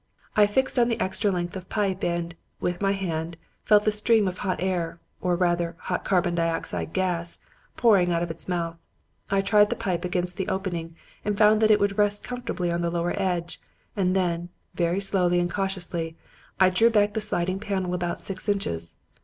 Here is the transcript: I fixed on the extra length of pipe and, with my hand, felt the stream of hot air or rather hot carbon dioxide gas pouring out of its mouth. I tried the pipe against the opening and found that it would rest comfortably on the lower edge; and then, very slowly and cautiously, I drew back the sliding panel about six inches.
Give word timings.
I 0.35 0.47
fixed 0.47 0.79
on 0.79 0.87
the 0.89 0.99
extra 0.99 1.29
length 1.29 1.55
of 1.55 1.69
pipe 1.69 2.03
and, 2.03 2.33
with 2.59 2.81
my 2.81 2.93
hand, 2.93 3.37
felt 3.63 3.85
the 3.85 3.91
stream 3.91 4.27
of 4.27 4.39
hot 4.39 4.57
air 4.59 4.99
or 5.21 5.35
rather 5.35 5.75
hot 5.77 6.03
carbon 6.03 6.33
dioxide 6.33 6.91
gas 6.91 7.37
pouring 7.77 8.11
out 8.11 8.23
of 8.23 8.31
its 8.31 8.47
mouth. 8.47 8.77
I 9.29 9.41
tried 9.43 9.69
the 9.69 9.75
pipe 9.75 10.03
against 10.03 10.37
the 10.37 10.47
opening 10.47 10.95
and 11.23 11.37
found 11.37 11.61
that 11.61 11.69
it 11.69 11.79
would 11.79 11.99
rest 11.99 12.23
comfortably 12.23 12.71
on 12.71 12.81
the 12.81 12.89
lower 12.89 13.13
edge; 13.15 13.61
and 13.95 14.15
then, 14.15 14.49
very 14.73 15.01
slowly 15.01 15.39
and 15.39 15.51
cautiously, 15.51 16.17
I 16.59 16.71
drew 16.71 16.89
back 16.89 17.13
the 17.13 17.21
sliding 17.21 17.59
panel 17.59 17.93
about 17.93 18.19
six 18.19 18.49
inches. 18.49 18.97